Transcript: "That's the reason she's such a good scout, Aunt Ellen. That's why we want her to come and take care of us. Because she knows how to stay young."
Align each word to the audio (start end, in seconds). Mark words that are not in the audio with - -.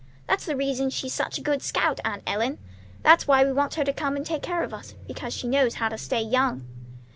"That's 0.27 0.47
the 0.47 0.55
reason 0.55 0.89
she's 0.89 1.13
such 1.13 1.37
a 1.37 1.43
good 1.43 1.61
scout, 1.61 1.99
Aunt 2.03 2.23
Ellen. 2.25 2.57
That's 3.03 3.27
why 3.27 3.43
we 3.45 3.53
want 3.53 3.75
her 3.75 3.83
to 3.83 3.93
come 3.93 4.15
and 4.15 4.25
take 4.25 4.41
care 4.41 4.63
of 4.63 4.73
us. 4.73 4.95
Because 5.07 5.31
she 5.31 5.47
knows 5.47 5.75
how 5.75 5.89
to 5.89 5.97
stay 5.99 6.23
young." 6.23 6.65